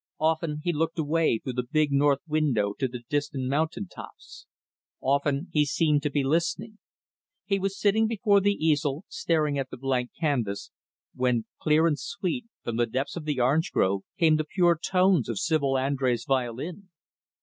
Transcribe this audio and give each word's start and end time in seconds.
Often, 0.19 0.61
he 0.63 0.73
looked 0.73 0.97
away 0.97 1.37
through 1.37 1.53
the 1.53 1.67
big, 1.71 1.91
north 1.91 2.21
window 2.27 2.73
to 2.79 2.87
the 2.87 3.03
distant 3.07 3.47
mountain 3.47 3.87
tops. 3.87 4.47
Often, 4.99 5.49
he 5.51 5.63
seemed 5.63 6.01
to 6.01 6.09
be 6.09 6.23
listening. 6.23 6.79
He 7.45 7.59
was 7.59 7.79
sitting 7.79 8.07
before 8.07 8.41
the 8.41 8.49
easel, 8.55 9.05
staring 9.09 9.59
at 9.59 9.69
the 9.69 9.77
blank 9.77 10.09
canvas, 10.19 10.71
when, 11.13 11.45
clear 11.61 11.85
and 11.85 11.99
sweet, 11.99 12.47
from 12.63 12.77
the 12.77 12.87
depths 12.87 13.15
of 13.15 13.25
the 13.25 13.39
orange 13.39 13.71
grove, 13.71 14.01
came 14.17 14.37
the 14.37 14.43
pure 14.43 14.75
tones 14.75 15.29
of 15.29 15.37
Sibyl 15.37 15.73
Andrés' 15.73 16.25
violin. 16.25 16.89